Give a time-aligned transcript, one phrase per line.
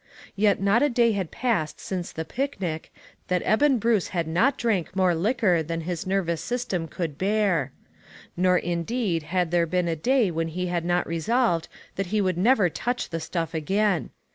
[0.35, 2.91] Yet not a day had passed since the picnic
[3.27, 7.71] that Eben Bruce had not drank more liquor than his nervous system could bear.
[8.35, 11.67] Nor, indeed, had there been a day when he had not resolved
[11.97, 14.09] that he would never touch the stuff again.